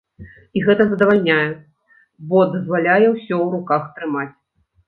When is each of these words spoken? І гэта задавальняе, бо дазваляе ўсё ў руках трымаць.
І 0.59 0.63
гэта 0.67 0.87
задавальняе, 0.93 1.51
бо 2.31 2.39
дазваляе 2.57 3.05
ўсё 3.15 3.35
ў 3.41 3.47
руках 3.55 3.83
трымаць. 4.01 4.29